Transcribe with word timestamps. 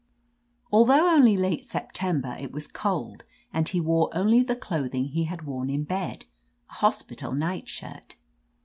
Although 0.71 1.13
only 1.13 1.37
late 1.37 1.63
September, 1.63 2.35
it 2.39 2.51
was 2.51 2.65
cold, 2.65 3.23
and 3.53 3.69
he 3.69 3.79
wore 3.79 4.09
only 4.13 4.41
the 4.41 4.55
clothing 4.55 5.09
he 5.09 5.25
had 5.25 5.43
worn 5.45 5.69
in 5.69 5.83
bed, 5.83 6.25
a 6.71 6.73
hospital 6.73 7.33
nightshirt. 7.33 8.15